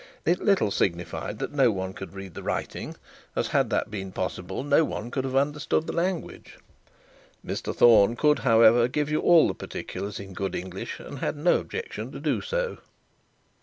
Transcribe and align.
It 0.25 0.41
little 0.41 0.71
signified 0.71 1.37
that 1.37 1.53
no 1.53 1.69
one 1.69 1.93
could 1.93 2.15
read 2.15 2.33
the 2.33 2.41
writing, 2.41 2.95
as, 3.35 3.49
had 3.49 3.69
that 3.69 3.91
been 3.91 4.11
possible, 4.11 4.63
no 4.63 4.83
one 4.83 5.11
could 5.11 5.23
have 5.25 5.35
understood 5.35 5.85
the 5.85 5.93
language. 5.93 6.57
Mr 7.45 7.75
Thorne 7.75 8.15
could, 8.15 8.39
however, 8.39 8.87
give 8.87 9.11
you 9.11 9.19
all 9.19 9.47
the 9.47 9.53
particulars 9.53 10.19
in 10.19 10.33
good 10.33 10.55
English, 10.55 10.99
and 10.99 11.19
had 11.19 11.37
no 11.37 11.59
objection 11.59 12.11
to 12.13 12.19
do 12.19 12.41
so. 12.41 12.79